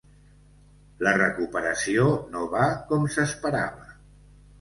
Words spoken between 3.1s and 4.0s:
s’esperava.